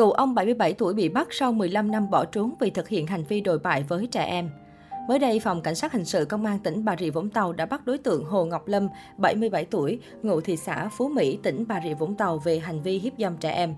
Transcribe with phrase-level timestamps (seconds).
[0.00, 3.24] Cựu ông 77 tuổi bị bắt sau 15 năm bỏ trốn vì thực hiện hành
[3.24, 4.50] vi đồi bại với trẻ em.
[5.08, 7.66] Mới đây, Phòng Cảnh sát Hình sự Công an tỉnh Bà Rịa Vũng Tàu đã
[7.66, 11.80] bắt đối tượng Hồ Ngọc Lâm, 77 tuổi, ngụ thị xã Phú Mỹ, tỉnh Bà
[11.84, 13.74] Rịa Vũng Tàu về hành vi hiếp dâm trẻ em.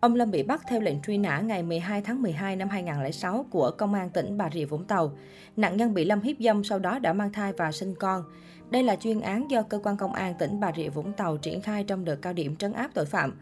[0.00, 3.70] Ông Lâm bị bắt theo lệnh truy nã ngày 12 tháng 12 năm 2006 của
[3.70, 5.12] Công an tỉnh Bà Rịa Vũng Tàu.
[5.56, 8.24] Nạn nhân bị Lâm hiếp dâm sau đó đã mang thai và sinh con.
[8.70, 11.60] Đây là chuyên án do Cơ quan Công an tỉnh Bà Rịa Vũng Tàu triển
[11.60, 13.32] khai trong đợt cao điểm trấn áp tội phạm.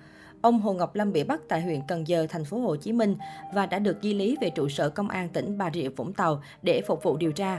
[0.43, 3.17] Ông Hồ Ngọc Lâm bị bắt tại huyện Cần Giờ, thành phố Hồ Chí Minh
[3.55, 6.43] và đã được di lý về trụ sở công an tỉnh Bà Rịa Vũng Tàu
[6.63, 7.59] để phục vụ điều tra.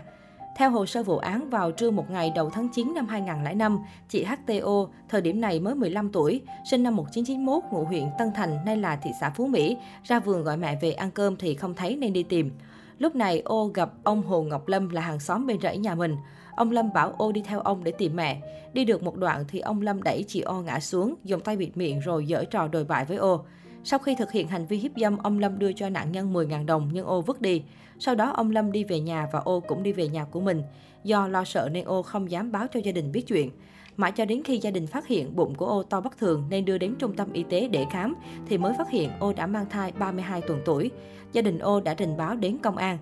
[0.58, 4.24] Theo hồ sơ vụ án, vào trưa một ngày đầu tháng 9 năm 2005, chị
[4.24, 8.78] HTO, thời điểm này mới 15 tuổi, sinh năm 1991, ngụ huyện Tân Thành, nay
[8.78, 11.96] là thị xã Phú Mỹ, ra vườn gọi mẹ về ăn cơm thì không thấy
[11.96, 12.52] nên đi tìm.
[12.98, 16.16] Lúc này, ô gặp ông Hồ Ngọc Lâm là hàng xóm bên rẫy nhà mình.
[16.56, 18.42] Ông Lâm bảo ô đi theo ông để tìm mẹ.
[18.74, 21.78] Đi được một đoạn thì ông Lâm đẩy chị ô ngã xuống, dùng tay bịt
[21.78, 23.46] miệng rồi dở trò đồi bại với ô.
[23.84, 26.66] Sau khi thực hiện hành vi hiếp dâm, ông Lâm đưa cho nạn nhân 10.000
[26.66, 27.64] đồng nhưng ô vứt đi.
[28.00, 30.64] Sau đó ông Lâm đi về nhà và ô cũng đi về nhà của mình.
[31.04, 33.50] Do lo sợ nên ô không dám báo cho gia đình biết chuyện.
[33.98, 36.66] Mãi cho đến khi gia đình phát hiện bụng của ô to bất thường nên
[36.66, 38.16] đưa đến trung tâm y tế để khám
[38.48, 40.92] thì mới phát hiện ô đã mang thai 32 tuần tuổi.
[41.34, 42.98] Gia đình ô đã trình báo đến công an.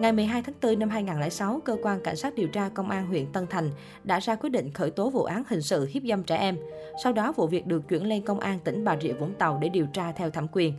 [0.00, 3.32] Ngày 12 tháng 4 năm 2006, cơ quan cảnh sát điều tra công an huyện
[3.32, 3.70] Tân Thành
[4.04, 6.56] đã ra quyết định khởi tố vụ án hình sự hiếp dâm trẻ em.
[7.02, 9.68] Sau đó, vụ việc được chuyển lên công an tỉnh Bà Rịa Vũng Tàu để
[9.68, 10.74] điều tra theo thẩm quyền.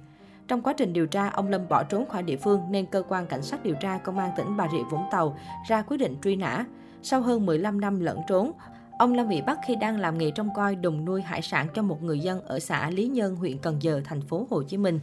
[0.47, 3.27] Trong quá trình điều tra, ông Lâm bỏ trốn khỏi địa phương nên cơ quan
[3.27, 6.35] cảnh sát điều tra công an tỉnh Bà Rịa Vũng Tàu ra quyết định truy
[6.35, 6.65] nã.
[7.01, 8.51] Sau hơn 15 năm lẫn trốn,
[8.99, 11.81] ông Lâm bị bắt khi đang làm nghề trông coi đùng nuôi hải sản cho
[11.81, 14.99] một người dân ở xã Lý Nhân, huyện Cần Giờ, thành phố Hồ Chí Minh.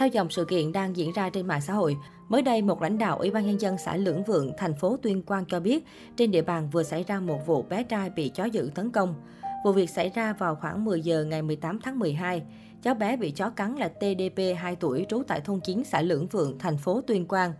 [0.00, 1.96] Theo dòng sự kiện đang diễn ra trên mạng xã hội,
[2.28, 5.22] mới đây một lãnh đạo Ủy ban nhân dân xã Lưỡng Vượng, thành phố Tuyên
[5.22, 5.84] Quang cho biết,
[6.16, 9.14] trên địa bàn vừa xảy ra một vụ bé trai bị chó dữ tấn công.
[9.64, 12.42] Vụ việc xảy ra vào khoảng 10 giờ ngày 18 tháng 12.
[12.82, 16.26] Cháu bé bị chó cắn là TDP 2 tuổi trú tại thôn 9 xã Lưỡng
[16.26, 17.52] Vượng, thành phố Tuyên Quang.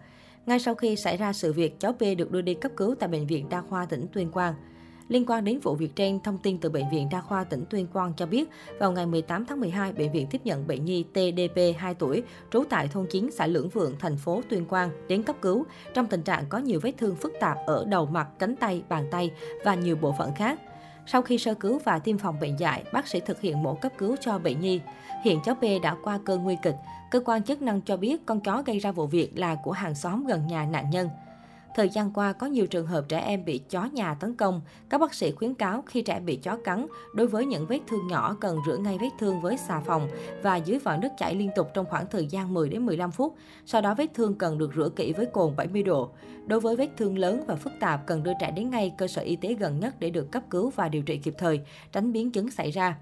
[0.46, 3.08] Ngay sau khi xảy ra sự việc, cháu P được đưa đi cấp cứu tại
[3.08, 4.54] bệnh viện đa khoa tỉnh Tuyên Quang.
[5.10, 7.86] Liên quan đến vụ việc trên, thông tin từ Bệnh viện Đa khoa tỉnh Tuyên
[7.86, 8.48] Quang cho biết,
[8.78, 12.64] vào ngày 18 tháng 12, bệnh viện tiếp nhận bệnh nhi TDP 2 tuổi, trú
[12.70, 16.22] tại thôn 9 xã Lưỡng Vượng, thành phố Tuyên Quang, đến cấp cứu trong tình
[16.22, 19.30] trạng có nhiều vết thương phức tạp ở đầu mặt, cánh tay, bàn tay
[19.64, 20.60] và nhiều bộ phận khác.
[21.06, 23.92] Sau khi sơ cứu và tiêm phòng bệnh dại, bác sĩ thực hiện mổ cấp
[23.98, 24.80] cứu cho bệnh nhi.
[25.24, 26.76] Hiện cháu P đã qua cơn nguy kịch.
[27.10, 29.94] Cơ quan chức năng cho biết con chó gây ra vụ việc là của hàng
[29.94, 31.08] xóm gần nhà nạn nhân.
[31.74, 34.60] Thời gian qua, có nhiều trường hợp trẻ em bị chó nhà tấn công.
[34.88, 38.06] Các bác sĩ khuyến cáo khi trẻ bị chó cắn, đối với những vết thương
[38.06, 40.08] nhỏ cần rửa ngay vết thương với xà phòng
[40.42, 43.34] và dưới vòi nước chảy liên tục trong khoảng thời gian 10 đến 15 phút.
[43.66, 46.10] Sau đó vết thương cần được rửa kỹ với cồn 70 độ.
[46.46, 49.22] Đối với vết thương lớn và phức tạp cần đưa trẻ đến ngay cơ sở
[49.22, 51.60] y tế gần nhất để được cấp cứu và điều trị kịp thời,
[51.92, 52.96] tránh biến chứng xảy ra.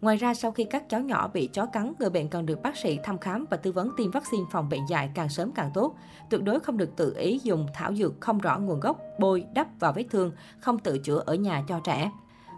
[0.00, 2.76] Ngoài ra, sau khi các cháu nhỏ bị chó cắn, người bệnh cần được bác
[2.76, 5.94] sĩ thăm khám và tư vấn tiêm vaccine phòng bệnh dại càng sớm càng tốt.
[6.30, 9.68] Tuyệt đối không được tự ý dùng thảo dược không rõ nguồn gốc, bôi, đắp
[9.80, 12.10] vào vết thương, không tự chữa ở nhà cho trẻ.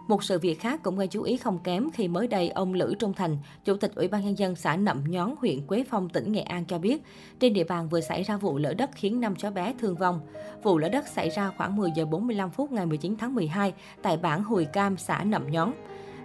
[0.07, 2.93] Một sự việc khác cũng gây chú ý không kém khi mới đây ông Lữ
[2.99, 6.31] Trung Thành, Chủ tịch Ủy ban Nhân dân xã Nậm Nhón, huyện Quế Phong, tỉnh
[6.31, 7.03] Nghệ An cho biết,
[7.39, 10.21] trên địa bàn vừa xảy ra vụ lỡ đất khiến 5 cháu bé thương vong.
[10.63, 14.17] Vụ lỡ đất xảy ra khoảng 10 giờ 45 phút ngày 19 tháng 12 tại
[14.17, 15.71] bản Hùi Cam, xã Nậm Nhón.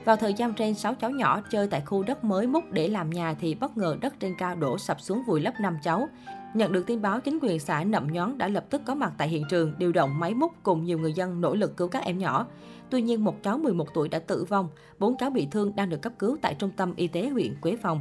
[0.06, 3.10] Vào thời gian trên, 6 cháu nhỏ chơi tại khu đất mới múc để làm
[3.10, 6.08] nhà thì bất ngờ đất trên cao đổ sập xuống vùi lấp 5 cháu.
[6.54, 9.28] Nhận được tin báo, chính quyền xã Nậm Nhón đã lập tức có mặt tại
[9.28, 12.18] hiện trường, điều động máy múc cùng nhiều người dân nỗ lực cứu các em
[12.18, 12.46] nhỏ.
[12.90, 14.68] Tuy nhiên, một cháu 11 tuổi đã tử vong,
[14.98, 17.76] bốn cháu bị thương đang được cấp cứu tại trung tâm y tế huyện Quế
[17.82, 18.00] Phong.